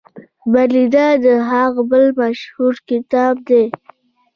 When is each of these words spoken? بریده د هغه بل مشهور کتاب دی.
بریده 0.53 1.07
د 1.25 1.25
هغه 1.49 1.81
بل 1.91 2.05
مشهور 2.21 2.73
کتاب 2.89 3.35
دی. 3.47 3.65